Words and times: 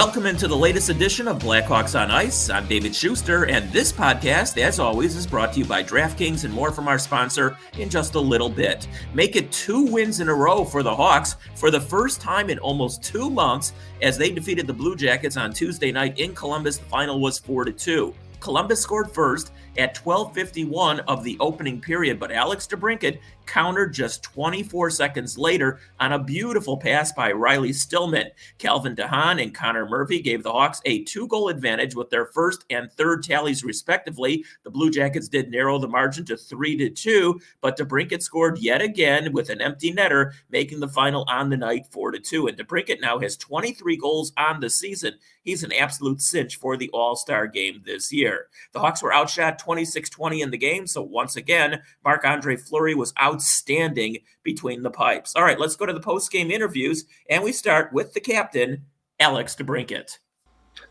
Welcome 0.00 0.24
into 0.24 0.48
the 0.48 0.56
latest 0.56 0.88
edition 0.88 1.28
of 1.28 1.40
Blackhawks 1.40 1.94
on 1.94 2.10
Ice. 2.10 2.48
I'm 2.48 2.66
David 2.66 2.96
Schuster, 2.96 3.44
and 3.44 3.70
this 3.70 3.92
podcast, 3.92 4.56
as 4.56 4.78
always, 4.78 5.14
is 5.14 5.26
brought 5.26 5.52
to 5.52 5.58
you 5.58 5.66
by 5.66 5.84
DraftKings 5.84 6.44
and 6.44 6.54
more 6.54 6.72
from 6.72 6.88
our 6.88 6.98
sponsor 6.98 7.58
in 7.76 7.90
just 7.90 8.14
a 8.14 8.18
little 8.18 8.48
bit. 8.48 8.88
Make 9.12 9.36
it 9.36 9.52
two 9.52 9.82
wins 9.82 10.20
in 10.20 10.30
a 10.30 10.34
row 10.34 10.64
for 10.64 10.82
the 10.82 10.96
Hawks 10.96 11.36
for 11.54 11.70
the 11.70 11.82
first 11.82 12.18
time 12.18 12.48
in 12.48 12.58
almost 12.60 13.02
two 13.02 13.28
months 13.28 13.74
as 14.00 14.16
they 14.16 14.30
defeated 14.30 14.66
the 14.66 14.72
Blue 14.72 14.96
Jackets 14.96 15.36
on 15.36 15.52
Tuesday 15.52 15.92
night 15.92 16.18
in 16.18 16.34
Columbus. 16.34 16.78
The 16.78 16.86
final 16.86 17.20
was 17.20 17.38
4 17.38 17.66
to 17.66 17.72
2. 17.72 18.14
Columbus 18.40 18.80
scored 18.80 19.12
first 19.12 19.52
at 19.78 19.94
12:51 19.94 21.00
of 21.08 21.24
the 21.24 21.36
opening 21.40 21.80
period, 21.80 22.18
but 22.18 22.32
Alex 22.32 22.66
DeBrincat 22.66 23.18
countered 23.46 23.92
just 23.92 24.22
24 24.22 24.90
seconds 24.90 25.36
later 25.36 25.80
on 25.98 26.12
a 26.12 26.18
beautiful 26.18 26.76
pass 26.76 27.10
by 27.10 27.32
Riley 27.32 27.72
Stillman. 27.72 28.30
Calvin 28.58 28.94
DeHaan 28.94 29.42
and 29.42 29.52
Connor 29.52 29.88
Murphy 29.88 30.20
gave 30.20 30.44
the 30.44 30.52
Hawks 30.52 30.80
a 30.84 31.02
two-goal 31.02 31.48
advantage 31.48 31.96
with 31.96 32.10
their 32.10 32.26
first 32.26 32.64
and 32.70 32.90
third 32.92 33.24
tallies 33.24 33.64
respectively. 33.64 34.44
The 34.62 34.70
Blue 34.70 34.88
Jackets 34.88 35.28
did 35.28 35.50
narrow 35.50 35.78
the 35.78 35.88
margin 35.88 36.24
to 36.26 36.36
3 36.36 36.76
to 36.76 36.90
2, 36.90 37.40
but 37.60 37.76
DeBrincat 37.76 38.22
scored 38.22 38.58
yet 38.58 38.82
again 38.82 39.32
with 39.32 39.50
an 39.50 39.60
empty 39.60 39.92
netter, 39.92 40.32
making 40.50 40.78
the 40.78 40.88
final 40.88 41.24
on 41.28 41.50
the 41.50 41.56
night 41.56 41.86
4 41.90 42.12
to 42.12 42.20
2. 42.20 42.46
And 42.46 42.56
DeBrincat 42.56 43.00
now 43.00 43.18
has 43.18 43.36
23 43.36 43.96
goals 43.96 44.32
on 44.36 44.60
the 44.60 44.70
season. 44.70 45.14
He's 45.42 45.64
an 45.64 45.72
absolute 45.72 46.20
cinch 46.20 46.56
for 46.56 46.76
the 46.76 46.90
All-Star 46.90 47.48
game 47.48 47.82
this 47.84 48.12
year. 48.12 48.46
The 48.72 48.80
Hawks 48.80 49.02
were 49.02 49.12
outshot 49.12 49.58
26 49.60 50.10
20 50.10 50.40
in 50.40 50.50
the 50.50 50.58
game. 50.58 50.86
So 50.86 51.02
once 51.02 51.36
again, 51.36 51.82
Marc 52.04 52.24
Andre 52.24 52.56
Fleury 52.56 52.94
was 52.94 53.12
outstanding 53.20 54.18
between 54.42 54.82
the 54.82 54.90
pipes. 54.90 55.34
All 55.36 55.42
right, 55.42 55.58
let's 55.58 55.76
go 55.76 55.86
to 55.86 55.92
the 55.92 56.00
post 56.00 56.32
game 56.32 56.50
interviews. 56.50 57.04
And 57.28 57.44
we 57.44 57.52
start 57.52 57.92
with 57.92 58.12
the 58.12 58.20
captain, 58.20 58.84
Alex 59.18 59.54
DeBrincat. 59.54 60.18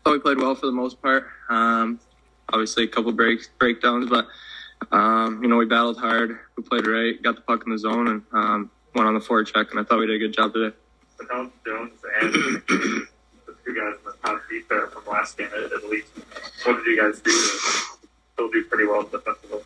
Oh, 0.06 0.12
we 0.12 0.18
played 0.18 0.38
well 0.38 0.54
for 0.54 0.66
the 0.66 0.72
most 0.72 1.02
part. 1.02 1.26
Um, 1.48 2.00
obviously, 2.52 2.84
a 2.84 2.88
couple 2.88 3.12
breaks, 3.12 3.50
breakdowns, 3.58 4.08
but 4.08 4.26
um, 4.92 5.42
you 5.42 5.48
know 5.48 5.56
we 5.56 5.66
battled 5.66 5.98
hard. 5.98 6.38
We 6.56 6.62
played 6.62 6.86
right, 6.86 7.22
got 7.22 7.36
the 7.36 7.42
puck 7.42 7.64
in 7.66 7.72
the 7.72 7.78
zone, 7.78 8.08
and 8.08 8.22
um, 8.32 8.70
went 8.94 9.08
on 9.08 9.14
the 9.14 9.20
forward 9.20 9.46
check. 9.46 9.70
And 9.70 9.80
I 9.80 9.84
thought 9.84 9.98
we 9.98 10.06
did 10.06 10.16
a 10.16 10.18
good 10.18 10.32
job 10.32 10.54
today. 10.54 10.74
Jones 11.66 11.92
and 12.22 12.32
the 12.32 13.06
two 13.64 13.74
guys 13.74 13.94
in 13.98 14.04
the 14.04 14.14
top 14.24 14.40
beat 14.48 14.68
there 14.68 14.86
from 14.86 15.04
last 15.06 15.36
game 15.36 15.48
at, 15.54 15.72
at 15.72 15.84
least. 15.88 16.08
What 16.64 16.76
did 16.76 16.86
you 16.86 17.00
guys 17.00 17.20
do 17.20 17.30
still 18.40 18.50
do 18.50 18.64
pretty 18.64 18.86
well 18.86 19.02
defensively. 19.02 19.60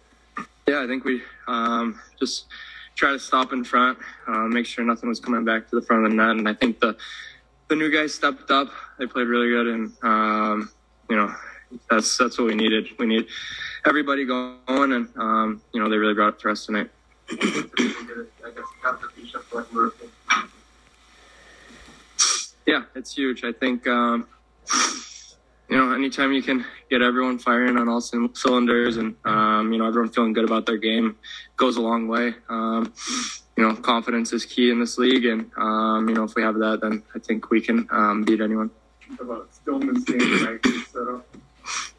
Yeah, 0.66 0.82
I 0.82 0.86
think 0.86 1.04
we 1.04 1.22
um, 1.46 2.00
just 2.18 2.46
try 2.96 3.12
to 3.12 3.18
stop 3.18 3.52
in 3.52 3.64
front, 3.64 3.98
uh, 4.26 4.46
make 4.48 4.66
sure 4.66 4.84
nothing 4.84 5.08
was 5.08 5.20
coming 5.20 5.44
back 5.44 5.68
to 5.70 5.76
the 5.76 5.82
front 5.82 6.04
of 6.04 6.10
the 6.10 6.16
net, 6.16 6.30
and 6.30 6.48
I 6.48 6.54
think 6.54 6.80
the 6.80 6.96
the 7.68 7.76
new 7.76 7.90
guys 7.90 8.14
stepped 8.14 8.50
up. 8.50 8.70
They 8.98 9.06
played 9.06 9.26
really 9.26 9.48
good, 9.48 9.66
and 9.68 9.92
um, 10.02 10.70
you 11.08 11.16
know 11.16 11.32
that's 11.90 12.16
that's 12.16 12.38
what 12.38 12.48
we 12.48 12.54
needed. 12.54 12.88
We 12.98 13.06
need 13.06 13.26
everybody 13.86 14.24
going, 14.24 14.58
and 14.68 15.08
um, 15.16 15.62
you 15.72 15.80
know 15.80 15.88
they 15.88 15.96
really 15.96 16.14
brought 16.14 16.34
it 16.34 16.40
to 16.40 16.50
us 16.50 16.66
tonight. 16.66 16.90
yeah, 22.66 22.82
it's 22.94 23.14
huge. 23.14 23.44
I 23.44 23.52
think 23.52 23.86
um, 23.86 24.26
you 25.68 25.76
know, 25.76 25.92
anytime 25.92 26.32
you 26.32 26.42
can 26.42 26.64
get 26.90 27.00
everyone 27.00 27.38
firing 27.38 27.76
on 27.76 27.88
all 27.88 28.00
cylinders 28.00 28.96
and, 28.96 29.16
um, 29.24 29.72
you 29.72 29.78
know, 29.78 29.86
everyone 29.86 30.10
feeling 30.10 30.32
good 30.32 30.44
about 30.44 30.66
their 30.66 30.76
game 30.76 31.16
goes 31.56 31.76
a 31.76 31.80
long 31.80 32.06
way. 32.06 32.34
Um, 32.48 32.92
you 33.56 33.66
know, 33.66 33.74
confidence 33.74 34.32
is 34.32 34.44
key 34.44 34.70
in 34.70 34.78
this 34.78 34.98
league. 34.98 35.24
And, 35.24 35.50
um, 35.56 36.08
you 36.08 36.14
know, 36.14 36.24
if 36.24 36.34
we 36.34 36.42
have 36.42 36.56
that, 36.56 36.80
then 36.82 37.02
I 37.14 37.18
think 37.18 37.50
we 37.50 37.60
can 37.60 37.88
um, 37.90 38.24
beat 38.24 38.40
anyone. 38.40 38.70
About 39.18 39.48
Stillman's 39.54 40.04
game 40.04 41.22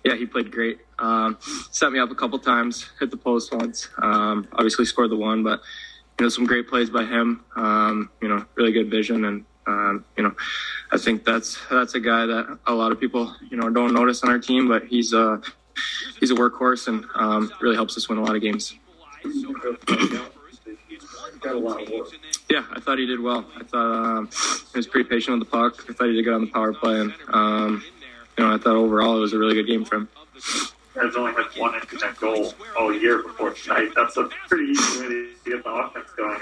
Yeah, 0.03 0.15
he 0.15 0.25
played 0.27 0.51
great. 0.51 0.79
Um, 0.99 1.37
set 1.71 1.91
me 1.91 1.99
up 1.99 2.11
a 2.11 2.15
couple 2.15 2.37
times, 2.37 2.91
hit 2.99 3.09
the 3.09 3.17
post 3.17 3.51
once. 3.51 3.89
Um, 3.97 4.47
obviously 4.53 4.85
scored 4.85 5.09
the 5.09 5.15
one, 5.15 5.43
but, 5.43 5.61
you 6.19 6.25
know, 6.25 6.29
some 6.29 6.45
great 6.45 6.67
plays 6.67 6.91
by 6.91 7.05
him. 7.05 7.43
you 8.21 8.27
know, 8.27 8.45
really 8.55 8.71
good 8.71 8.91
vision 8.91 9.25
and, 9.25 9.45
um, 9.67 10.05
you 10.17 10.23
know, 10.23 10.35
I 10.91 10.97
think 10.97 11.25
that's 11.25 11.57
that's 11.69 11.95
a 11.95 11.99
guy 11.99 12.25
that 12.25 12.59
a 12.67 12.73
lot 12.73 12.91
of 12.91 12.99
people 12.99 13.33
you 13.49 13.57
know 13.57 13.69
don't 13.69 13.93
notice 13.93 14.23
on 14.23 14.29
our 14.29 14.39
team, 14.39 14.67
but 14.67 14.85
he's 14.85 15.13
a 15.13 15.41
he's 16.19 16.31
a 16.31 16.35
workhorse 16.35 16.87
and 16.87 17.05
um, 17.15 17.51
really 17.61 17.75
helps 17.75 17.97
us 17.97 18.07
win 18.07 18.17
a 18.17 18.23
lot 18.23 18.35
of 18.35 18.41
games. 18.41 18.75
Yeah, 22.49 22.63
I 22.71 22.79
thought 22.79 22.99
he 22.99 23.05
did 23.05 23.19
well. 23.19 23.45
I 23.59 23.63
thought 23.63 24.17
um, 24.17 24.29
he 24.71 24.77
was 24.77 24.87
pretty 24.87 25.09
patient 25.09 25.39
with 25.39 25.47
the 25.47 25.51
puck. 25.51 25.85
I 25.89 25.93
thought 25.93 26.07
he 26.07 26.13
did 26.13 26.23
good 26.23 26.33
on 26.33 26.41
the 26.41 26.51
power 26.51 26.73
play, 26.73 26.99
and 26.99 27.13
um, 27.29 27.83
you 28.37 28.43
know, 28.43 28.53
I 28.53 28.57
thought 28.57 28.75
overall 28.75 29.17
it 29.17 29.21
was 29.21 29.33
a 29.33 29.39
really 29.39 29.55
good 29.55 29.67
game 29.67 29.85
for 29.85 29.95
him 29.95 30.09
has 30.95 31.15
only 31.15 31.33
had 31.33 31.45
one 31.57 31.75
increment 31.75 32.19
goal 32.19 32.53
all 32.77 32.93
year 32.93 33.23
before 33.23 33.51
tonight. 33.51 33.89
That's 33.95 34.17
a 34.17 34.29
pretty 34.47 34.71
easy 34.71 35.01
way 35.01 35.07
to 35.07 35.29
get 35.45 35.63
the 35.63 35.69
offense 35.69 36.09
going. 36.15 36.39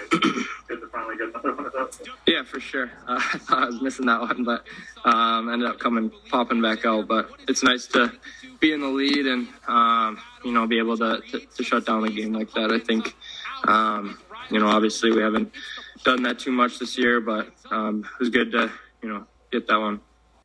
Good 0.68 0.82
to 0.82 0.88
finally 0.88 1.18
get 1.18 1.30
another 1.30 1.56
one 1.56 1.66
of 1.66 1.74
those. 1.74 2.02
Yeah, 2.28 2.44
for 2.44 2.60
sure. 2.60 2.92
Uh, 3.08 3.20
I 3.34 3.38
thought 3.38 3.64
I 3.64 3.66
was 3.66 3.82
missing 3.82 4.06
that 4.06 4.22
one, 4.22 4.44
but 4.44 4.66
um, 5.06 5.50
ended 5.50 5.68
up 5.68 5.80
coming 5.80 6.12
popping 6.30 6.62
back 6.62 6.86
out. 6.86 7.08
But 7.08 7.30
it's 7.48 7.64
nice 7.64 7.88
to 7.88 8.12
be 8.60 8.74
in 8.74 8.82
the 8.82 8.88
lead 8.88 9.26
and 9.26 9.48
um, 9.68 10.20
you 10.44 10.52
know 10.52 10.68
be 10.68 10.78
able 10.78 10.98
to, 10.98 11.22
to, 11.32 11.40
to 11.40 11.64
shut 11.64 11.86
down 11.86 12.04
a 12.06 12.10
game 12.10 12.34
like 12.34 12.52
that. 12.54 12.72
I 12.72 12.80
think 12.80 13.16
um, 13.68 14.20
you 14.50 14.60
know 14.60 14.68
obviously 14.68 15.12
we 15.12 15.22
haven't 15.22 15.52
done 16.04 16.24
that 16.24 16.40
too 16.40 16.52
much 16.52 16.80
this 16.80 16.98
year, 16.98 17.20
but 17.22 17.50
um, 17.72 18.06
it 18.14 18.20
was 18.20 18.30
good 18.30 18.52
to 18.52 18.72
you 19.02 19.10
know 19.10 19.26
get 19.52 19.68
that 19.68 19.80
one. 19.80 20.00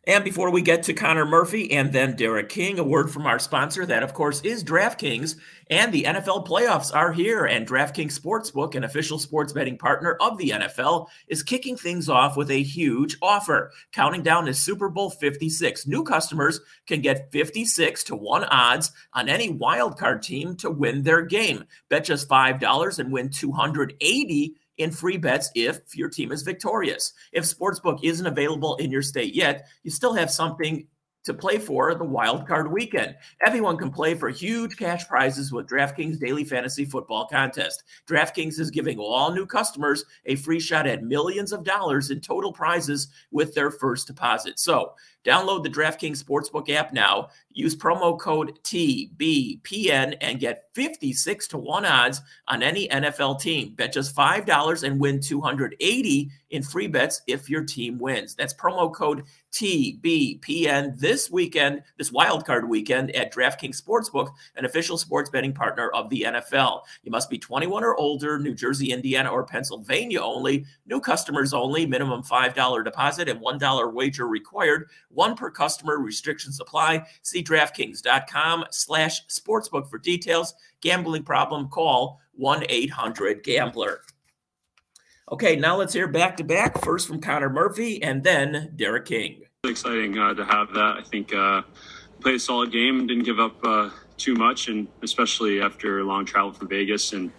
And 0.09 0.25
before 0.25 0.51
we 0.51 0.63
get 0.63 0.85
to 0.85 0.95
Connor 0.95 1.27
Murphy 1.27 1.71
and 1.71 1.93
then 1.93 2.17
Derek 2.17 2.49
King, 2.49 2.79
a 2.79 2.83
word 2.83 3.11
from 3.11 3.27
our 3.27 3.39
sponsor, 3.39 3.85
that 3.85 4.03
of 4.03 4.15
course 4.15 4.41
is 4.41 4.65
DraftKings. 4.65 5.37
And 5.69 5.93
the 5.93 6.05
NFL 6.05 6.47
playoffs 6.47 6.95
are 6.95 7.13
here, 7.13 7.45
and 7.45 7.69
DraftKings 7.69 8.19
Sportsbook, 8.19 8.75
an 8.75 8.85
official 8.85 9.19
sports 9.19 9.53
betting 9.53 9.77
partner 9.77 10.17
of 10.19 10.39
the 10.39 10.49
NFL, 10.49 11.09
is 11.29 11.43
kicking 11.43 11.77
things 11.77 12.09
off 12.09 12.39
with 12.39 12.51
a 12.51 12.63
huge 12.63 13.19
offer. 13.21 13.71
Counting 13.93 14.23
down 14.23 14.47
to 14.47 14.55
Super 14.55 14.89
Bowl 14.89 15.11
56. 15.11 15.87
New 15.87 16.03
customers 16.05 16.59
can 16.87 17.03
get 17.03 17.31
56 17.31 18.03
to 18.05 18.17
1 18.17 18.45
odds 18.45 18.93
on 19.13 19.29
any 19.29 19.53
wildcard 19.53 20.23
team 20.23 20.57
to 20.57 20.71
win 20.71 21.03
their 21.03 21.21
game. 21.21 21.65
Bet 21.91 22.05
just 22.05 22.31
$5 22.31 22.99
and 22.99 23.13
win 23.13 23.29
280 23.29 24.55
in 24.79 24.91
free 24.91 25.17
bets 25.17 25.51
if 25.55 25.97
your 25.97 26.09
team 26.09 26.33
is 26.33 26.43
victorious. 26.43 27.13
If 27.33 27.45
Sportsbook 27.45 28.01
isn't 28.03 28.27
available 28.27 28.77
in 28.77 28.91
your 28.91 29.03
state 29.03 29.35
yet, 29.35 29.67
you 29.83 29.91
still 29.91 30.15
have 30.15 30.31
something 30.31 30.87
to 31.25 31.35
play 31.35 31.59
for 31.59 31.95
the 31.95 32.05
wild 32.05 32.47
card 32.47 32.73
weekend. 32.73 33.15
Everyone 33.45 33.77
can 33.77 33.91
play 33.91 34.15
for 34.15 34.31
huge 34.31 34.77
cash 34.79 35.07
prizes 35.07 35.53
with 35.53 35.67
DraftKings 35.67 36.19
Daily 36.19 36.43
Fantasy 36.43 36.87
Football 36.87 37.27
Contest. 37.27 37.85
DraftKings 38.09 38.59
is 38.59 38.71
giving 38.71 38.99
all 38.99 39.31
new 39.31 39.45
customers 39.45 40.05
a 40.25 40.37
free 40.37 40.61
shot 40.61 40.87
at 40.87 41.03
millions 41.03 41.53
of 41.53 41.65
dollars 41.65 42.11
in 42.11 42.21
total 42.21 42.53
prizes 42.53 43.09
with 43.31 43.55
their 43.55 43.71
first 43.71 44.07
deposit. 44.07 44.59
So, 44.59 44.95
download 45.25 45.65
the 45.65 45.71
DraftKings 45.71 46.25
Sportsbook 46.25 46.71
app 46.71 46.95
now 46.95 47.29
Use 47.59 47.75
promo 47.75 48.17
code 48.17 48.57
TBPN 48.63 50.17
and 50.21 50.39
get 50.39 50.68
56 50.79 51.49
to 51.49 51.59
1 51.59 51.85
odds 51.85 52.23
on 52.47 52.63
any 52.63 52.87
NFL 52.87 53.41
team. 53.41 53.75
Bet 53.75 53.93
just 53.93 54.15
$5 54.15 54.83
and 54.85 55.01
win 55.01 55.19
280 55.19 56.31
in 56.51 56.63
free 56.63 56.87
bets 56.87 57.21
if 57.27 57.51
your 57.51 57.65
team 57.65 57.99
wins. 57.99 58.37
That's 58.37 58.55
promo 58.55 58.95
code 58.95 59.25
TBPN 59.53 60.99
this 60.99 61.31
weekend, 61.31 61.83
this 61.97 62.13
wild 62.13 62.47
card 62.47 62.69
weekend 62.69 63.11
at 63.17 63.33
DraftKings 63.33 63.83
Sportsbook, 63.83 64.31
an 64.57 64.65
official 64.65 64.97
sports 64.99 65.31
betting 65.31 65.53
partner 65.53 65.91
of 65.91 66.09
the 66.11 66.23
NFL. 66.29 66.83
You 67.03 67.11
must 67.11 67.29
be 67.29 67.39
21 67.39 67.83
or 67.83 67.97
older, 67.97 68.39
New 68.39 68.55
Jersey, 68.55 68.93
Indiana, 68.93 69.31
or 69.31 69.45
Pennsylvania 69.45 70.21
only. 70.21 70.65
New 70.87 71.01
customers 71.01 71.53
only. 71.53 71.87
Minimum 71.87 72.23
$5 72.23 72.85
deposit 72.85 73.29
and 73.29 73.41
$1 73.41 73.93
wager 73.93 74.29
required. 74.29 74.89
One 75.09 75.35
per 75.35 75.51
customer. 75.51 75.99
Restrictions 75.99 76.61
apply. 76.61 77.05
See 77.23 77.43
DraftKings.com 77.43 78.67
slash 78.71 79.27
sportsbook 79.27 79.91
for 79.91 79.99
details. 79.99 80.55
Gambling 80.81 81.25
problem, 81.25 81.69
call 81.69 82.21
1-800-GAMBLER. 82.41 84.01
Okay, 85.31 85.57
now 85.57 85.77
let's 85.77 85.93
hear 85.93 86.09
back 86.09 86.37
to 86.39 86.45
back. 86.45 86.83
First 86.83 87.07
from 87.07 87.21
Connor 87.21 87.51
Murphy 87.51 88.03
and 88.03 88.23
then 88.25 88.73
Derek 88.77 89.05
King. 89.05 89.43
Exciting 89.65 90.19
uh, 90.19 90.33
to 90.35 90.45
have 90.45 90.73
that. 90.73 90.97
I 90.99 91.03
think 91.03 91.35
uh, 91.35 91.63
played 92.21 92.37
a 92.37 92.39
solid 92.39 92.73
game, 92.73 93.07
didn't 93.07 93.25
give 93.25 93.39
up 93.39 93.57
uh, 93.65 93.91
too 94.17 94.35
much, 94.35 94.69
and 94.69 94.89
especially 95.03 95.61
after 95.61 96.01
a 96.01 96.05
long 96.05 96.25
travel 96.25 96.53
from 96.53 96.69
Vegas 96.69 97.13
and 97.13 97.31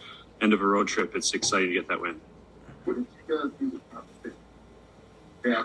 end 0.41 0.53
of 0.53 0.61
a 0.61 0.65
road 0.65 0.87
trip, 0.87 1.15
it's 1.15 1.33
exciting 1.33 1.69
to 1.69 1.73
get 1.73 1.87
that 1.87 1.99
win. 1.99 2.19
What 2.85 2.97
did 2.97 3.07
you 3.27 3.37
guys 3.37 3.51
do? 3.59 3.81
Yeah. 5.45 5.63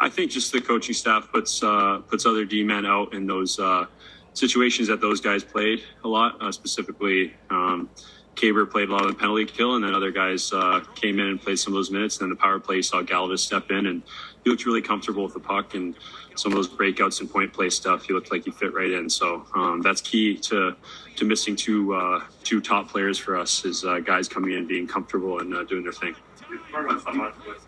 I 0.00 0.08
think 0.08 0.30
just 0.30 0.52
the 0.52 0.60
coaching 0.60 0.94
staff 0.94 1.30
puts 1.32 1.62
uh, 1.62 2.00
puts 2.08 2.26
other 2.26 2.44
D 2.44 2.62
men 2.64 2.84
out 2.84 3.14
in 3.14 3.26
those 3.26 3.58
uh, 3.58 3.86
situations 4.34 4.88
that 4.88 5.00
those 5.00 5.20
guys 5.20 5.42
played 5.42 5.82
a 6.04 6.08
lot. 6.08 6.40
Uh, 6.42 6.52
specifically, 6.52 7.34
um, 7.50 7.88
Kaber 8.34 8.68
played 8.70 8.88
a 8.88 8.92
lot 8.92 9.02
of 9.02 9.08
the 9.08 9.14
penalty 9.14 9.44
kill, 9.44 9.76
and 9.76 9.84
then 9.84 9.94
other 9.94 10.10
guys 10.10 10.52
uh, 10.52 10.80
came 10.94 11.18
in 11.20 11.26
and 11.26 11.40
played 11.40 11.58
some 11.58 11.72
of 11.72 11.76
those 11.76 11.90
minutes. 11.90 12.18
And 12.18 12.24
then 12.24 12.30
the 12.30 12.36
power 12.36 12.58
play 12.58 12.82
saw 12.82 13.02
Galvis 13.02 13.38
step 13.38 13.70
in, 13.70 13.86
and 13.86 14.02
he 14.42 14.50
looked 14.50 14.66
really 14.66 14.82
comfortable 14.82 15.24
with 15.24 15.34
the 15.34 15.40
puck 15.40 15.74
and 15.74 15.94
some 16.36 16.52
of 16.52 16.56
those 16.56 16.68
breakouts 16.68 17.20
and 17.20 17.30
point 17.30 17.52
play 17.52 17.70
stuff. 17.70 18.04
He 18.04 18.12
looked 18.12 18.32
like 18.32 18.44
he 18.44 18.50
fit 18.50 18.74
right 18.74 18.90
in. 18.90 19.08
So 19.08 19.46
um, 19.54 19.80
that's 19.82 20.00
key 20.00 20.36
to 20.38 20.76
to 21.16 21.24
missing 21.24 21.54
two 21.54 21.94
uh, 21.94 22.24
two 22.42 22.60
top 22.60 22.88
players 22.88 23.18
for 23.18 23.36
us 23.36 23.64
is 23.64 23.84
uh, 23.84 24.00
guys 24.00 24.28
coming 24.28 24.52
in 24.52 24.66
being 24.66 24.86
comfortable 24.86 25.38
and 25.40 25.54
uh, 25.54 25.62
doing 25.64 25.84
their 25.84 25.92
thing. 25.92 26.14
You 26.50 26.60
struggled 26.68 27.02
somewhat 27.02 27.34
with, 27.46 27.66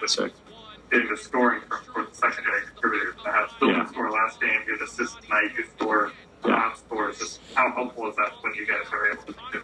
with 0.00 0.10
Sorry. 0.10 0.32
Getting 0.90 1.08
the 1.08 1.16
scoring 1.16 1.60
from 1.68 1.78
for 1.92 2.04
the 2.04 2.14
secondary 2.14 2.62
contributors. 2.66 3.14
I 3.26 3.30
had 3.30 3.46
Phil 3.58 3.70
Yeah. 3.70 3.86
score 3.86 4.10
last 4.10 4.40
game, 4.40 4.60
you 4.66 4.72
had 4.74 4.82
assist 4.82 5.22
tonight, 5.22 5.50
you 5.56 5.64
score, 5.78 6.12
Yeah. 6.46 6.72
scores. 6.74 7.18
Just 7.18 7.40
how 7.54 7.70
helpful 7.72 8.08
is 8.08 8.16
that 8.16 8.32
when 8.42 8.54
you 8.54 8.66
guys 8.66 8.86
are 8.92 9.10
able 9.12 9.22
to 9.24 9.34
do? 9.52 9.62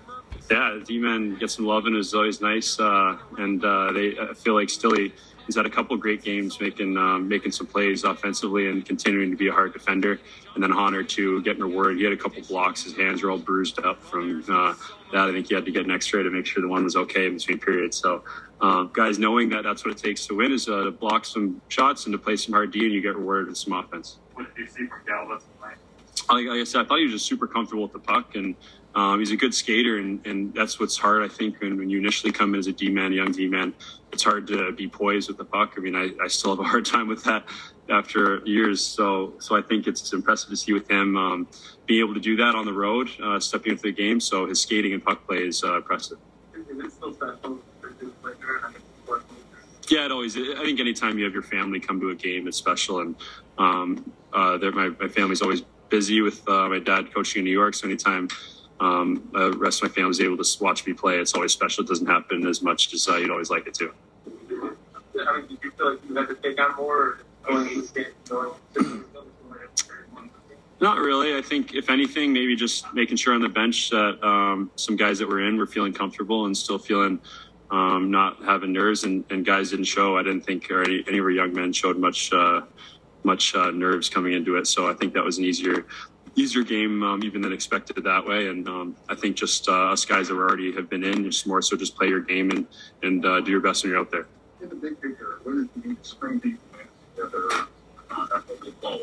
Yeah, 0.50 0.78
D-man 0.84 1.36
gets 1.36 1.54
some 1.54 1.64
love 1.64 1.86
and 1.86 1.96
is 1.96 2.12
always 2.14 2.40
nice. 2.40 2.78
Uh, 2.78 3.16
and 3.38 3.64
uh, 3.64 3.92
they 3.92 4.18
I 4.18 4.34
feel 4.34 4.54
like 4.54 4.68
Stilly 4.68 5.14
he's 5.46 5.56
had 5.56 5.66
a 5.66 5.70
couple 5.70 5.96
great 5.96 6.22
games 6.22 6.60
making 6.60 6.96
um, 6.96 7.28
making 7.28 7.52
some 7.52 7.66
plays 7.66 8.04
offensively 8.04 8.68
and 8.68 8.84
continuing 8.84 9.30
to 9.30 9.36
be 9.36 9.48
a 9.48 9.52
hard 9.52 9.72
defender. 9.72 10.18
And 10.54 10.62
then 10.62 10.72
Honor 10.72 11.02
too, 11.02 11.42
getting 11.42 11.62
rewarded. 11.62 11.98
He 11.98 12.04
had 12.04 12.12
a 12.12 12.16
couple 12.16 12.42
blocks. 12.42 12.84
His 12.84 12.96
hands 12.96 13.22
were 13.22 13.30
all 13.30 13.38
bruised 13.38 13.78
up 13.84 14.02
from 14.02 14.44
uh, 14.48 14.74
that. 15.12 15.28
I 15.28 15.32
think 15.32 15.48
he 15.48 15.54
had 15.54 15.64
to 15.64 15.72
get 15.72 15.84
an 15.84 15.90
X-ray 15.90 16.22
to 16.22 16.30
make 16.30 16.46
sure 16.46 16.62
the 16.62 16.68
one 16.68 16.84
was 16.84 16.96
okay 16.96 17.26
in 17.26 17.34
between 17.34 17.58
periods. 17.58 17.96
So 17.96 18.22
um, 18.60 18.90
guys, 18.92 19.18
knowing 19.18 19.48
that 19.50 19.64
that's 19.64 19.84
what 19.84 19.92
it 19.92 19.98
takes 19.98 20.26
to 20.26 20.36
win 20.36 20.52
is 20.52 20.68
uh, 20.68 20.84
to 20.84 20.90
block 20.90 21.24
some 21.24 21.60
shots 21.68 22.06
and 22.06 22.12
to 22.12 22.18
play 22.18 22.36
some 22.36 22.52
hard 22.52 22.72
D, 22.72 22.84
and 22.84 22.92
you 22.92 23.00
get 23.00 23.16
rewarded 23.16 23.48
with 23.48 23.58
some 23.58 23.72
offense. 23.72 24.18
What 24.34 24.54
did 24.54 24.62
you 24.62 24.66
see 24.66 24.86
from 24.86 25.00
tonight? 25.04 25.76
like 26.28 26.60
I 26.60 26.64
said, 26.64 26.82
I 26.82 26.88
thought 26.88 26.98
he 26.98 27.04
was 27.04 27.12
just 27.12 27.26
super 27.26 27.46
comfortable 27.46 27.82
with 27.82 27.92
the 27.92 27.98
puck, 27.98 28.34
and 28.36 28.54
um, 28.94 29.18
he's 29.18 29.32
a 29.32 29.36
good 29.36 29.54
skater, 29.54 29.98
and, 29.98 30.24
and 30.26 30.54
that's 30.54 30.78
what's 30.78 30.96
hard. 30.96 31.22
I 31.22 31.28
think 31.28 31.60
when, 31.60 31.76
when 31.78 31.90
you 31.90 31.98
initially 31.98 32.32
come 32.32 32.54
in 32.54 32.60
as 32.60 32.66
a 32.68 32.72
D 32.72 32.90
man, 32.90 33.12
young 33.12 33.32
D 33.32 33.48
man, 33.48 33.74
it's 34.12 34.22
hard 34.22 34.46
to 34.48 34.72
be 34.72 34.88
poised 34.88 35.28
with 35.28 35.38
the 35.38 35.44
puck. 35.44 35.74
I 35.76 35.80
mean, 35.80 35.96
I, 35.96 36.10
I 36.22 36.28
still 36.28 36.50
have 36.54 36.60
a 36.60 36.68
hard 36.68 36.84
time 36.84 37.08
with 37.08 37.24
that 37.24 37.44
after 37.90 38.40
years. 38.44 38.84
So 38.84 39.34
so 39.40 39.56
I 39.56 39.62
think 39.62 39.86
it's 39.86 40.12
impressive 40.12 40.50
to 40.50 40.56
see 40.56 40.72
with 40.72 40.88
him 40.90 41.16
um, 41.16 41.48
being 41.86 42.00
able 42.00 42.14
to 42.14 42.20
do 42.20 42.36
that 42.36 42.54
on 42.54 42.66
the 42.66 42.72
road, 42.72 43.08
uh, 43.22 43.40
stepping 43.40 43.72
into 43.72 43.82
the 43.82 43.92
game. 43.92 44.20
So 44.20 44.46
his 44.46 44.60
skating 44.62 44.92
and 44.92 45.04
puck 45.04 45.26
play 45.26 45.38
is 45.38 45.62
uh, 45.64 45.76
impressive. 45.76 46.18
Is 46.54 46.78
it 46.84 46.92
still 46.92 47.12
special 47.14 47.58
for 47.80 47.88
you 47.88 47.94
to 48.00 48.06
play 48.22 48.32
there? 48.40 48.60
I 48.64 48.68
mean, 48.70 48.80
what- 49.06 49.24
Yeah, 49.88 50.04
it 50.06 50.12
always. 50.12 50.36
I 50.36 50.62
think 50.64 50.78
anytime 50.80 51.18
you 51.18 51.24
have 51.24 51.34
your 51.34 51.42
family 51.42 51.80
come 51.80 52.00
to 52.00 52.10
a 52.10 52.14
game, 52.14 52.46
it's 52.48 52.56
special. 52.56 53.00
And 53.00 53.16
um, 53.58 54.12
uh, 54.32 54.58
my 54.72 54.90
my 55.00 55.08
family's 55.08 55.42
always 55.42 55.62
busy 55.90 56.20
with 56.22 56.48
uh, 56.48 56.68
my 56.68 56.78
dad 56.78 57.12
coaching 57.14 57.40
in 57.40 57.44
New 57.44 57.50
York. 57.52 57.74
So 57.74 57.86
anytime 57.86 58.28
um, 58.80 59.28
uh, 59.34 59.50
the 59.50 59.58
rest 59.58 59.82
of 59.82 59.88
my 59.88 59.94
family's 59.94 60.20
able 60.20 60.36
to 60.36 60.62
watch 60.62 60.86
me 60.86 60.92
play, 60.92 61.18
it's 61.18 61.34
always 61.34 61.52
special. 61.52 61.84
It 61.84 61.88
doesn't 61.88 62.06
happen 62.06 62.46
as 62.46 62.62
much 62.62 62.92
as 62.92 63.08
uh, 63.08 63.16
you'd 63.16 63.30
always 63.30 63.50
like 63.50 63.66
it 63.66 63.74
to. 63.74 63.92
I 64.26 65.38
mean, 65.38 65.46
did 65.46 65.58
you 65.62 65.70
feel 65.70 65.92
like 65.92 66.00
you 66.08 66.14
had 66.14 66.28
to 66.28 66.34
take 66.34 66.60
on 66.60 66.76
more 66.76 67.18
going 67.44 67.68
into 67.70 67.92
games, 67.92 68.14
going 68.28 69.04
Not 70.80 70.98
really. 70.98 71.36
I 71.36 71.42
think 71.42 71.74
if 71.74 71.88
anything, 71.88 72.32
maybe 72.32 72.56
just 72.56 72.92
making 72.92 73.16
sure 73.16 73.34
on 73.34 73.40
the 73.40 73.48
bench 73.48 73.90
that 73.90 74.22
um, 74.26 74.70
some 74.76 74.96
guys 74.96 75.18
that 75.20 75.28
were 75.28 75.46
in 75.46 75.56
were 75.56 75.66
feeling 75.66 75.92
comfortable 75.92 76.46
and 76.46 76.56
still 76.56 76.78
feeling 76.78 77.20
um, 77.70 78.10
not 78.10 78.42
having 78.44 78.72
nerves, 78.72 79.04
and, 79.04 79.24
and 79.30 79.44
guys 79.44 79.70
didn't 79.70 79.86
show. 79.86 80.16
I 80.16 80.22
didn't 80.22 80.42
think 80.42 80.70
or 80.70 80.82
any, 80.82 81.04
any 81.06 81.18
of 81.18 81.24
our 81.24 81.30
young 81.30 81.52
men 81.52 81.72
showed 81.72 81.98
much 81.98 82.32
uh, 82.32 82.62
much 83.24 83.54
uh, 83.54 83.70
nerves 83.70 84.08
coming 84.08 84.34
into 84.34 84.56
it. 84.56 84.66
So 84.66 84.88
I 84.88 84.94
think 84.94 85.14
that 85.14 85.24
was 85.24 85.38
an 85.38 85.44
easier 85.44 85.86
easier 86.36 86.62
game 86.62 87.02
um, 87.02 87.22
even 87.24 87.40
than 87.40 87.52
expected 87.52 88.02
that 88.02 88.26
way. 88.26 88.48
And 88.48 88.68
um, 88.68 88.96
I 89.08 89.14
think 89.14 89.36
just 89.36 89.68
uh, 89.68 89.92
us 89.92 90.04
guys 90.04 90.28
that 90.28 90.34
were 90.34 90.48
already 90.48 90.72
have 90.72 90.88
been 90.88 91.04
in, 91.04 91.24
just 91.24 91.46
more 91.46 91.62
so 91.62 91.76
just 91.76 91.96
play 91.96 92.08
your 92.08 92.20
game 92.20 92.50
and 92.50 92.66
and 93.02 93.24
uh, 93.24 93.40
do 93.40 93.50
your 93.50 93.60
best 93.60 93.84
when 93.84 93.92
you're 93.92 94.00
out 94.00 94.10
there. 94.10 94.26
in 94.60 94.68
the 94.68 94.74
big 94.74 95.00
picture, 95.00 95.40
what 95.44 95.52
does 95.52 95.64
it 95.64 95.84
mean 95.84 95.96
spring 96.02 96.40
together 96.40 97.66
uh, 98.10 98.26
after 98.34 98.54
the 98.64 98.72
ball? 98.80 99.00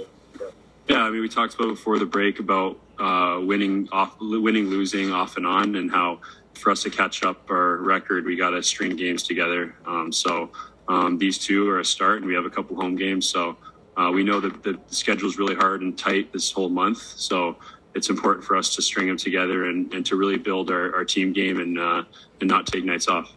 Yeah, 0.88 1.04
I 1.04 1.10
mean, 1.10 1.22
we 1.22 1.30
talked 1.30 1.54
about 1.54 1.70
before 1.70 2.00
the 2.00 2.06
break 2.06 2.40
about 2.40 2.78
uh, 3.00 3.40
winning 3.42 3.88
off, 3.92 4.18
winning, 4.20 4.70
losing 4.70 5.14
off 5.14 5.38
and 5.38 5.46
on, 5.46 5.76
and 5.76 5.90
how 5.90 6.20
for 6.56 6.72
us 6.72 6.84
to 6.84 6.90
catch 6.90 7.24
up 7.24 7.50
our 7.50 7.78
record, 7.78 8.26
we 8.26 8.36
got 8.36 8.50
to 8.52 8.62
string 8.62 8.96
games 8.96 9.24
together. 9.24 9.76
Um, 9.86 10.12
so 10.12 10.52
um, 10.88 11.18
these 11.18 11.38
two 11.38 11.70
are 11.70 11.80
a 11.80 11.86
start, 11.86 12.18
and 12.18 12.26
we 12.26 12.34
have 12.34 12.46
a 12.46 12.50
couple 12.50 12.76
home 12.76 12.96
games. 12.96 13.28
So 13.28 13.58
uh, 13.98 14.12
we 14.14 14.24
know 14.24 14.40
that 14.40 14.64
the 14.64 14.80
schedule 14.88 15.28
is 15.28 15.38
really 15.38 15.56
hard 15.56 15.82
and 15.82 15.98
tight 15.98 16.32
this 16.32 16.52
whole 16.52 16.70
month. 16.70 17.00
So 17.00 17.58
it's 17.94 18.10
important 18.10 18.46
for 18.46 18.56
us 18.56 18.76
to 18.76 18.82
string 18.82 19.08
them 19.08 19.18
together 19.18 19.66
and, 19.66 19.94
and 19.94 20.06
to 20.06 20.16
really 20.16 20.38
build 20.38 20.72
our, 20.72 20.96
our 20.96 21.04
team 21.04 21.34
game 21.34 21.60
and 21.60 21.78
uh, 21.78 22.04
and 22.40 22.50
not 22.50 22.66
take 22.68 22.86
nights 22.86 23.08
off. 23.08 23.32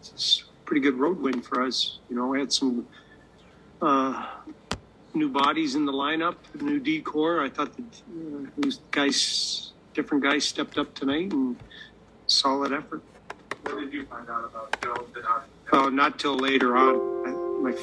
it's 0.00 0.42
a 0.42 0.66
pretty 0.66 0.80
good 0.80 0.98
road 0.98 1.20
win 1.20 1.40
for 1.40 1.62
us. 1.62 1.98
You 2.08 2.16
know, 2.16 2.26
we 2.26 2.40
had 2.40 2.52
some 2.52 2.86
uh, 3.80 4.26
new 5.14 5.28
bodies 5.28 5.74
in 5.74 5.86
the 5.86 5.92
lineup, 5.92 6.36
new 6.60 6.80
decor. 6.80 7.42
I 7.42 7.48
thought 7.48 7.74
that 7.76 7.84
uh, 7.84 8.50
these 8.58 8.80
guys, 8.90 9.72
different 9.94 10.22
guys, 10.22 10.44
stepped 10.44 10.78
up 10.78 10.94
tonight 10.94 11.32
and 11.32 11.56
solid 12.26 12.72
effort. 12.72 13.02
What 13.62 13.80
did 13.80 13.92
you 13.92 14.06
find 14.06 14.28
out 14.28 14.44
about 14.44 14.80
Joe? 14.82 15.06
Did 15.14 15.24
Oh, 15.72 15.88
not 15.88 16.18
till 16.18 16.36
later 16.36 16.76
on. 16.76 16.96
I, 17.26 17.70
my, 17.70 17.78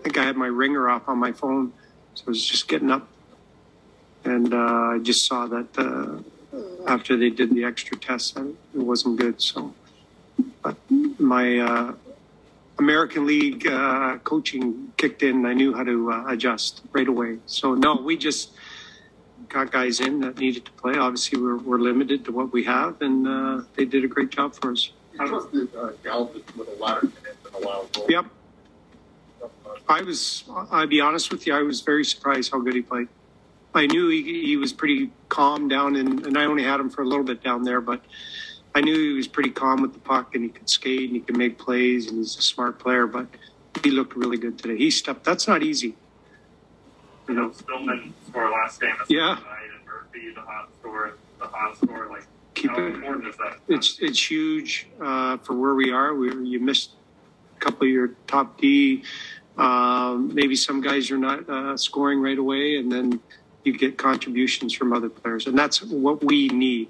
I 0.00 0.02
think 0.02 0.18
I 0.18 0.24
had 0.24 0.36
my 0.36 0.46
ringer 0.46 0.88
off 0.88 1.08
on 1.08 1.18
my 1.18 1.30
phone, 1.30 1.72
so 2.14 2.24
I 2.26 2.30
was 2.30 2.44
just 2.44 2.68
getting 2.68 2.90
up, 2.90 3.06
and 4.24 4.54
uh, 4.54 4.94
I 4.94 4.98
just 5.02 5.26
saw 5.26 5.46
that 5.46 5.68
uh, 5.78 6.56
after 6.86 7.18
they 7.18 7.28
did 7.28 7.50
the 7.50 7.64
extra 7.64 7.98
tests, 7.98 8.34
it 8.36 8.56
wasn't 8.74 9.18
good. 9.18 9.42
So, 9.42 9.74
but 10.62 10.76
my 11.18 11.58
uh, 11.58 11.92
American 12.80 13.26
League 13.26 13.66
uh, 13.66 14.16
coaching 14.24 14.90
kicked 14.96 15.22
in. 15.22 15.36
And 15.36 15.46
I 15.46 15.52
knew 15.52 15.74
how 15.74 15.84
to 15.84 16.12
uh, 16.12 16.24
adjust 16.28 16.80
right 16.92 17.06
away. 17.06 17.38
So 17.46 17.74
no, 17.74 17.96
we 17.96 18.16
just 18.16 18.52
got 19.48 19.70
guys 19.70 20.00
in 20.00 20.20
that 20.20 20.38
needed 20.38 20.64
to 20.64 20.72
play. 20.72 20.94
Obviously, 20.96 21.38
we're, 21.38 21.58
we're 21.58 21.78
limited 21.78 22.24
to 22.24 22.32
what 22.32 22.52
we 22.52 22.64
have, 22.64 23.00
and 23.02 23.28
uh, 23.28 23.62
they 23.76 23.84
did 23.84 24.02
a 24.04 24.08
great 24.08 24.30
job 24.30 24.54
for 24.54 24.72
us. 24.72 24.92
How 25.18 25.26
trusted 25.26 25.68
uh, 25.76 25.90
Galvin 26.02 26.42
with 26.56 26.68
a 26.68 26.78
lot 26.80 27.02
of 27.02 27.14
minutes 27.14 27.38
and 27.44 27.62
a 27.62 27.66
wild 27.66 27.92
goal? 27.92 28.06
Yep. 28.08 28.26
I 29.90 30.02
was, 30.02 30.44
I'll 30.70 30.86
be 30.86 31.00
honest 31.00 31.30
with 31.32 31.46
you, 31.46 31.54
I 31.54 31.62
was 31.62 31.80
very 31.80 32.04
surprised 32.04 32.52
how 32.52 32.60
good 32.60 32.74
he 32.74 32.82
played. 32.82 33.08
I 33.74 33.86
knew 33.86 34.08
he, 34.08 34.46
he 34.46 34.56
was 34.56 34.72
pretty 34.72 35.10
calm 35.28 35.68
down, 35.68 35.96
in, 35.96 36.24
and 36.26 36.38
I 36.38 36.44
only 36.44 36.62
had 36.62 36.80
him 36.80 36.90
for 36.90 37.02
a 37.02 37.04
little 37.04 37.24
bit 37.24 37.42
down 37.42 37.64
there, 37.64 37.80
but 37.80 38.00
I 38.74 38.80
knew 38.80 38.94
he 38.94 39.12
was 39.14 39.26
pretty 39.28 39.50
calm 39.50 39.82
with 39.82 39.92
the 39.92 39.98
puck 39.98 40.34
and 40.34 40.44
he 40.44 40.50
could 40.50 40.68
skate 40.70 41.08
and 41.08 41.16
he 41.16 41.20
could 41.20 41.36
make 41.36 41.58
plays 41.58 42.06
and 42.08 42.18
he's 42.18 42.36
a 42.36 42.42
smart 42.42 42.78
player, 42.78 43.06
but 43.06 43.26
he 43.82 43.90
looked 43.90 44.16
really 44.16 44.38
good 44.38 44.58
today. 44.58 44.76
He 44.76 44.90
stepped, 44.90 45.24
that's 45.24 45.48
not 45.48 45.62
easy. 45.62 45.96
you 47.28 47.34
know, 47.34 47.50
Stillman 47.52 48.14
score 48.28 48.50
last 48.50 48.80
game. 48.80 48.94
Yeah. 49.08 49.38
And 49.38 49.86
Murphy, 49.86 50.32
the 50.34 50.40
hot 50.40 50.68
score, 50.80 51.14
the 51.40 51.46
hot 51.46 51.76
score. 51.76 52.08
Like, 52.08 52.26
Keep 52.54 52.70
how 52.70 52.76
it, 52.78 52.94
important 52.94 53.26
is 53.28 53.36
that? 53.38 53.58
it's, 53.68 53.98
it's 54.00 54.30
huge 54.30 54.86
uh, 55.00 55.36
for 55.38 55.54
where 55.54 55.74
we 55.74 55.90
are. 55.92 56.14
We, 56.14 56.32
you 56.46 56.60
missed 56.60 56.90
a 57.56 57.60
couple 57.60 57.86
of 57.86 57.92
your 57.92 58.08
top 58.26 58.60
D. 58.60 59.02
Um, 59.60 60.34
maybe 60.34 60.56
some 60.56 60.80
guys 60.80 61.10
are 61.10 61.18
not 61.18 61.48
uh, 61.48 61.76
scoring 61.76 62.20
right 62.22 62.38
away, 62.38 62.78
and 62.78 62.90
then 62.90 63.20
you 63.62 63.76
get 63.76 63.98
contributions 63.98 64.72
from 64.72 64.92
other 64.94 65.10
players, 65.10 65.46
and 65.46 65.56
that's 65.56 65.82
what 65.82 66.24
we 66.24 66.48
need. 66.48 66.88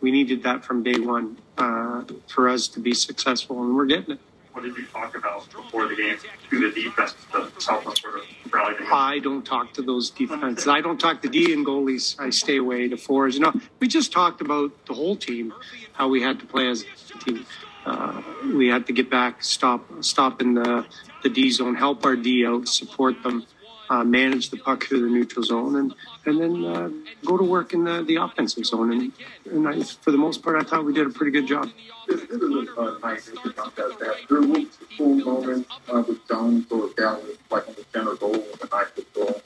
We 0.00 0.10
needed 0.10 0.42
that 0.42 0.64
from 0.64 0.82
day 0.82 0.98
one 0.98 1.38
uh, 1.56 2.02
for 2.26 2.48
us 2.48 2.66
to 2.68 2.80
be 2.80 2.92
successful, 2.92 3.62
and 3.62 3.76
we're 3.76 3.86
getting 3.86 4.14
it. 4.14 4.20
What 4.52 4.64
did 4.64 4.76
you 4.76 4.86
talk 4.86 5.16
about 5.16 5.48
before 5.52 5.86
the 5.86 5.94
game 5.94 6.16
to 6.50 6.72
the 6.72 6.82
defense 6.82 7.14
to 7.30 7.48
help 7.64 7.86
us 7.86 8.00
sort 8.00 8.16
of 8.16 8.52
rally? 8.52 8.74
I 8.92 9.20
don't 9.20 9.46
talk 9.46 9.72
to 9.74 9.82
those 9.82 10.10
defenses. 10.10 10.66
I 10.66 10.80
don't 10.80 10.98
talk 10.98 11.22
to 11.22 11.28
D 11.28 11.52
and 11.52 11.64
goalies. 11.64 12.18
I 12.18 12.30
stay 12.30 12.56
away 12.56 12.88
to 12.88 12.96
fours. 12.96 13.34
You 13.34 13.42
know, 13.42 13.52
we 13.78 13.86
just 13.86 14.10
talked 14.10 14.40
about 14.40 14.72
the 14.86 14.94
whole 14.94 15.14
team, 15.14 15.54
how 15.92 16.08
we 16.08 16.20
had 16.20 16.40
to 16.40 16.46
play 16.46 16.66
as 16.68 16.84
a 17.14 17.18
team. 17.18 17.46
Uh, 17.86 18.20
we 18.56 18.66
had 18.66 18.86
to 18.88 18.92
get 18.92 19.08
back, 19.08 19.44
stop, 19.44 19.86
stop 20.00 20.42
in 20.42 20.54
the 20.54 20.84
the 21.22 21.28
D 21.28 21.50
zone, 21.50 21.74
help 21.74 22.04
our 22.04 22.16
D 22.16 22.46
out, 22.46 22.68
support 22.68 23.22
them, 23.22 23.46
uh, 23.90 24.04
manage 24.04 24.50
the 24.50 24.56
puck 24.58 24.84
through 24.84 25.00
the 25.00 25.08
neutral 25.08 25.44
zone, 25.44 25.76
and 25.76 25.94
and 26.26 26.40
then 26.40 26.64
uh, 26.64 26.90
go 27.24 27.36
to 27.36 27.44
work 27.44 27.72
in 27.72 27.84
the, 27.84 28.02
the 28.02 28.16
offensive 28.16 28.66
zone. 28.66 28.92
And 28.92 29.12
and 29.50 29.68
I, 29.68 29.82
for 29.82 30.10
the 30.10 30.18
most 30.18 30.42
part, 30.42 30.56
I 30.56 30.68
thought 30.68 30.84
we 30.84 30.92
did 30.92 31.06
a 31.06 31.10
pretty 31.10 31.32
good 31.32 31.46
job. 31.46 31.70
This, 32.06 32.20
this 32.22 32.40
is 32.40 32.68
a 32.76 32.80
uh, 32.80 32.98
nice 33.02 33.28
about 33.28 33.76
that. 33.76 33.98
that. 34.00 34.16
There 34.28 34.40
was 34.40 34.66
a 34.80 34.96
cool 34.96 35.14
moment 35.16 35.66
uh, 35.92 36.02
with 36.06 36.26
Jones 36.28 36.66
or 36.70 36.88
Galvin, 36.96 37.36
like 37.50 37.68
on 37.68 37.74
the 37.74 37.84
center 37.92 38.14
goal 38.14 38.32
with 38.32 38.64
a 38.64 38.68
nice 38.74 38.88
goal. 39.14 39.42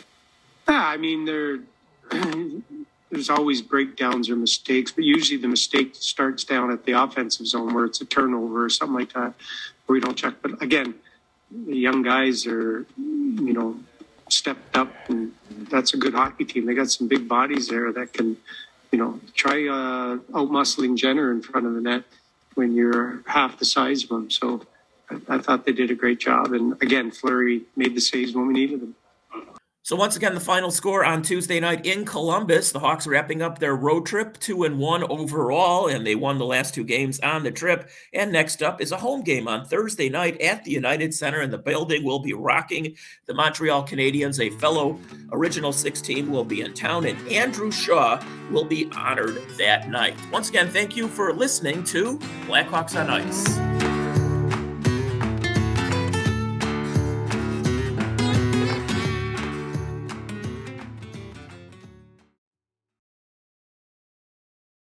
Yeah, 0.68 0.86
I 0.86 0.96
mean 0.96 1.24
there 1.24 1.60
there's 3.10 3.30
always 3.30 3.62
breakdowns 3.62 4.30
or 4.30 4.36
mistakes, 4.36 4.90
but 4.90 5.04
usually 5.04 5.40
the 5.40 5.48
mistake 5.48 5.94
starts 5.94 6.44
down 6.44 6.70
at 6.70 6.84
the 6.84 6.92
offensive 6.92 7.46
zone 7.46 7.74
where 7.74 7.84
it's 7.84 8.00
a 8.00 8.06
turnover 8.06 8.64
or 8.64 8.70
something 8.70 8.96
like 8.96 9.12
that, 9.12 9.34
where 9.86 9.94
we 9.94 10.00
don't 10.00 10.16
check. 10.16 10.34
But 10.40 10.62
again, 10.62 10.94
the 11.66 11.76
young 11.76 12.02
guys 12.02 12.46
are, 12.46 12.86
you 12.96 13.52
know, 13.52 13.78
stepped 14.28 14.76
up, 14.76 14.92
and 15.08 15.32
that's 15.70 15.94
a 15.94 15.96
good 15.96 16.14
hockey 16.14 16.44
team. 16.44 16.66
They 16.66 16.74
got 16.74 16.90
some 16.90 17.08
big 17.08 17.28
bodies 17.28 17.68
there 17.68 17.92
that 17.92 18.12
can 18.12 18.38
you 18.92 18.98
know, 18.98 19.18
try 19.34 19.66
uh, 19.66 20.18
out 20.38 20.50
muscling 20.50 20.96
Jenner 20.96 21.32
in 21.32 21.42
front 21.42 21.66
of 21.66 21.74
the 21.74 21.80
net 21.80 22.04
when 22.54 22.74
you're 22.74 23.22
half 23.26 23.58
the 23.58 23.64
size 23.64 24.04
of 24.04 24.10
him. 24.10 24.30
So 24.30 24.62
I, 25.10 25.36
I 25.36 25.38
thought 25.38 25.64
they 25.64 25.72
did 25.72 25.90
a 25.90 25.94
great 25.94 26.20
job. 26.20 26.52
And 26.52 26.80
again, 26.82 27.10
Fleury 27.10 27.62
made 27.74 27.96
the 27.96 28.00
saves 28.00 28.34
when 28.34 28.46
we 28.46 28.52
needed 28.52 28.82
them. 28.82 28.94
So 29.84 29.96
once 29.96 30.14
again, 30.14 30.34
the 30.34 30.40
final 30.40 30.70
score 30.70 31.04
on 31.04 31.22
Tuesday 31.22 31.58
night 31.58 31.84
in 31.84 32.04
Columbus. 32.04 32.70
The 32.70 32.78
Hawks 32.78 33.04
wrapping 33.04 33.42
up 33.42 33.58
their 33.58 33.74
road 33.74 34.06
trip, 34.06 34.38
two 34.38 34.62
and 34.62 34.78
one 34.78 35.02
overall, 35.02 35.88
and 35.88 36.06
they 36.06 36.14
won 36.14 36.38
the 36.38 36.46
last 36.46 36.72
two 36.72 36.84
games 36.84 37.18
on 37.18 37.42
the 37.42 37.50
trip. 37.50 37.90
And 38.12 38.30
next 38.30 38.62
up 38.62 38.80
is 38.80 38.92
a 38.92 38.96
home 38.96 39.22
game 39.22 39.48
on 39.48 39.66
Thursday 39.66 40.08
night 40.08 40.40
at 40.40 40.62
the 40.62 40.70
United 40.70 41.12
Center, 41.12 41.40
and 41.40 41.52
the 41.52 41.58
building 41.58 42.04
will 42.04 42.20
be 42.20 42.32
rocking. 42.32 42.94
The 43.26 43.34
Montreal 43.34 43.84
Canadiens, 43.84 44.38
a 44.38 44.56
fellow 44.60 45.00
Original 45.32 45.72
Six 45.72 46.00
team, 46.00 46.30
will 46.30 46.44
be 46.44 46.60
in 46.60 46.74
town, 46.74 47.04
and 47.04 47.18
Andrew 47.28 47.72
Shaw 47.72 48.24
will 48.52 48.64
be 48.64 48.88
honored 48.94 49.42
that 49.58 49.90
night. 49.90 50.14
Once 50.30 50.48
again, 50.48 50.68
thank 50.68 50.96
you 50.96 51.08
for 51.08 51.32
listening 51.32 51.82
to 51.84 52.18
Blackhawks 52.46 52.96
on 52.96 53.10
Ice. 53.10 53.71